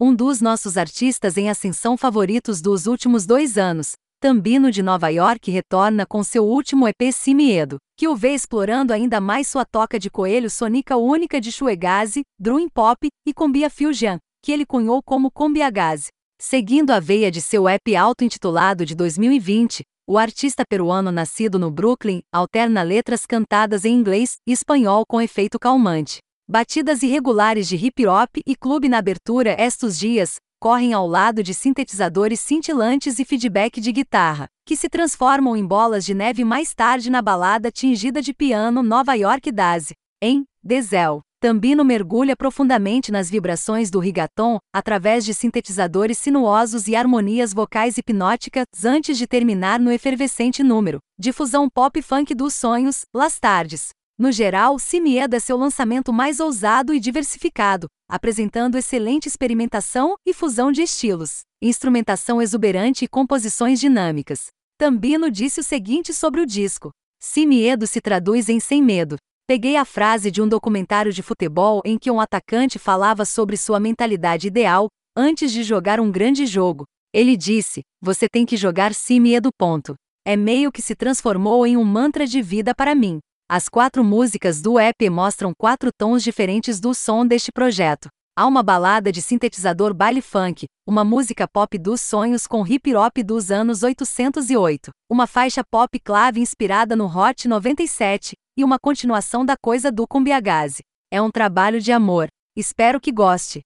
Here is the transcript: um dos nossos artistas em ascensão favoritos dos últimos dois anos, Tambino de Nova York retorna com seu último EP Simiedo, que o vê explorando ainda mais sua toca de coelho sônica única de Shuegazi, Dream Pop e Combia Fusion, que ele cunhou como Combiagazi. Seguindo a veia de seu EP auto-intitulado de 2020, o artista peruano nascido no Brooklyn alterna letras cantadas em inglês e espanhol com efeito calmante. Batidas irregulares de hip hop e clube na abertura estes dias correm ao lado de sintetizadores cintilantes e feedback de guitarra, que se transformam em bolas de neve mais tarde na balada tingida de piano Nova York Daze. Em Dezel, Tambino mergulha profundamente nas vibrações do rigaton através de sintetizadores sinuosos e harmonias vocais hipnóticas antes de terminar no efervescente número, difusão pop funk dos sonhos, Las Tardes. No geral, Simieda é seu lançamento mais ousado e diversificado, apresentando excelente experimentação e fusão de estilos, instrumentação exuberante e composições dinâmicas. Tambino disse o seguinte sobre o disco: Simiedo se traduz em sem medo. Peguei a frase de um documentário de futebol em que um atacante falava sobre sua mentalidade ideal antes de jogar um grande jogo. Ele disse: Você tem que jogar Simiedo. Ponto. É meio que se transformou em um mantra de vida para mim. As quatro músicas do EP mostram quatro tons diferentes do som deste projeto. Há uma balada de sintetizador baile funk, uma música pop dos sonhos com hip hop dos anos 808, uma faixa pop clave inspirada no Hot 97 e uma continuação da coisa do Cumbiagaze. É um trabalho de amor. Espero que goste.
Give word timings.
um 0.00 0.14
dos 0.14 0.40
nossos 0.40 0.78
artistas 0.78 1.36
em 1.36 1.50
ascensão 1.50 1.94
favoritos 1.94 2.62
dos 2.62 2.86
últimos 2.86 3.26
dois 3.26 3.58
anos, 3.58 3.92
Tambino 4.18 4.70
de 4.70 4.82
Nova 4.82 5.10
York 5.10 5.50
retorna 5.50 6.06
com 6.06 6.24
seu 6.24 6.44
último 6.44 6.88
EP 6.88 7.12
Simiedo, 7.12 7.76
que 7.98 8.08
o 8.08 8.16
vê 8.16 8.34
explorando 8.34 8.94
ainda 8.94 9.20
mais 9.20 9.46
sua 9.46 9.64
toca 9.64 9.98
de 9.98 10.08
coelho 10.08 10.48
sônica 10.48 10.96
única 10.96 11.38
de 11.38 11.52
Shuegazi, 11.52 12.22
Dream 12.38 12.68
Pop 12.68 13.08
e 13.26 13.34
Combia 13.34 13.68
Fusion, 13.68 14.16
que 14.42 14.52
ele 14.52 14.64
cunhou 14.64 15.02
como 15.02 15.30
Combiagazi. 15.30 16.08
Seguindo 16.40 16.92
a 16.92 17.00
veia 17.00 17.30
de 17.30 17.42
seu 17.42 17.68
EP 17.68 17.94
auto-intitulado 17.98 18.86
de 18.86 18.94
2020, 18.94 19.82
o 20.08 20.16
artista 20.16 20.64
peruano 20.66 21.12
nascido 21.12 21.58
no 21.58 21.70
Brooklyn 21.70 22.20
alterna 22.32 22.82
letras 22.82 23.26
cantadas 23.26 23.84
em 23.84 23.94
inglês 23.94 24.36
e 24.46 24.52
espanhol 24.52 25.04
com 25.06 25.20
efeito 25.20 25.58
calmante. 25.58 26.20
Batidas 26.50 27.04
irregulares 27.04 27.68
de 27.68 27.76
hip 27.76 28.04
hop 28.08 28.38
e 28.44 28.56
clube 28.56 28.88
na 28.88 28.98
abertura 28.98 29.54
estes 29.56 29.96
dias 29.96 30.34
correm 30.60 30.92
ao 30.92 31.06
lado 31.06 31.44
de 31.44 31.54
sintetizadores 31.54 32.40
cintilantes 32.40 33.20
e 33.20 33.24
feedback 33.24 33.80
de 33.80 33.92
guitarra, 33.92 34.48
que 34.66 34.74
se 34.74 34.88
transformam 34.88 35.56
em 35.56 35.64
bolas 35.64 36.04
de 36.04 36.12
neve 36.12 36.42
mais 36.42 36.74
tarde 36.74 37.08
na 37.08 37.22
balada 37.22 37.70
tingida 37.70 38.20
de 38.20 38.34
piano 38.34 38.82
Nova 38.82 39.14
York 39.14 39.52
Daze. 39.52 39.94
Em 40.20 40.44
Dezel, 40.60 41.20
Tambino 41.38 41.84
mergulha 41.84 42.34
profundamente 42.36 43.12
nas 43.12 43.30
vibrações 43.30 43.88
do 43.88 44.00
rigaton 44.00 44.58
através 44.74 45.24
de 45.24 45.32
sintetizadores 45.32 46.18
sinuosos 46.18 46.88
e 46.88 46.96
harmonias 46.96 47.54
vocais 47.54 47.96
hipnóticas 47.96 48.66
antes 48.84 49.16
de 49.16 49.28
terminar 49.28 49.78
no 49.78 49.92
efervescente 49.92 50.64
número, 50.64 50.98
difusão 51.16 51.68
pop 51.70 52.02
funk 52.02 52.34
dos 52.34 52.54
sonhos, 52.54 53.02
Las 53.14 53.38
Tardes. 53.38 53.90
No 54.20 54.30
geral, 54.30 54.78
Simieda 54.78 55.38
é 55.38 55.40
seu 55.40 55.56
lançamento 55.56 56.12
mais 56.12 56.40
ousado 56.40 56.92
e 56.92 57.00
diversificado, 57.00 57.86
apresentando 58.06 58.76
excelente 58.76 59.26
experimentação 59.26 60.14
e 60.26 60.34
fusão 60.34 60.70
de 60.70 60.82
estilos, 60.82 61.40
instrumentação 61.62 62.42
exuberante 62.42 63.02
e 63.02 63.08
composições 63.08 63.80
dinâmicas. 63.80 64.48
Tambino 64.76 65.30
disse 65.30 65.60
o 65.60 65.64
seguinte 65.64 66.12
sobre 66.12 66.42
o 66.42 66.44
disco: 66.44 66.90
Simiedo 67.18 67.86
se 67.86 67.98
traduz 67.98 68.50
em 68.50 68.60
sem 68.60 68.82
medo. 68.82 69.16
Peguei 69.48 69.76
a 69.76 69.86
frase 69.86 70.30
de 70.30 70.42
um 70.42 70.46
documentário 70.46 71.14
de 71.14 71.22
futebol 71.22 71.80
em 71.82 71.96
que 71.96 72.10
um 72.10 72.20
atacante 72.20 72.78
falava 72.78 73.24
sobre 73.24 73.56
sua 73.56 73.80
mentalidade 73.80 74.48
ideal 74.48 74.88
antes 75.16 75.50
de 75.50 75.62
jogar 75.62 75.98
um 75.98 76.10
grande 76.10 76.44
jogo. 76.44 76.84
Ele 77.10 77.38
disse: 77.38 77.80
Você 78.02 78.28
tem 78.30 78.44
que 78.44 78.58
jogar 78.58 78.92
Simiedo. 78.92 79.48
Ponto. 79.56 79.94
É 80.26 80.36
meio 80.36 80.70
que 80.70 80.82
se 80.82 80.94
transformou 80.94 81.66
em 81.66 81.78
um 81.78 81.84
mantra 81.84 82.26
de 82.26 82.42
vida 82.42 82.74
para 82.74 82.94
mim. 82.94 83.18
As 83.52 83.68
quatro 83.68 84.04
músicas 84.04 84.62
do 84.62 84.78
EP 84.78 85.10
mostram 85.10 85.52
quatro 85.52 85.90
tons 85.92 86.22
diferentes 86.22 86.78
do 86.78 86.94
som 86.94 87.26
deste 87.26 87.50
projeto. 87.50 88.08
Há 88.38 88.46
uma 88.46 88.62
balada 88.62 89.10
de 89.10 89.20
sintetizador 89.20 89.92
baile 89.92 90.22
funk, 90.22 90.66
uma 90.86 91.02
música 91.02 91.48
pop 91.48 91.76
dos 91.76 92.00
sonhos 92.00 92.46
com 92.46 92.64
hip 92.64 92.94
hop 92.94 93.18
dos 93.24 93.50
anos 93.50 93.82
808, 93.82 94.92
uma 95.10 95.26
faixa 95.26 95.64
pop 95.68 95.98
clave 95.98 96.38
inspirada 96.38 96.94
no 96.94 97.06
Hot 97.06 97.48
97 97.48 98.34
e 98.56 98.62
uma 98.62 98.78
continuação 98.78 99.44
da 99.44 99.56
coisa 99.60 99.90
do 99.90 100.06
Cumbiagaze. 100.06 100.84
É 101.12 101.20
um 101.20 101.28
trabalho 101.28 101.80
de 101.80 101.90
amor. 101.90 102.28
Espero 102.56 103.00
que 103.00 103.10
goste. 103.10 103.62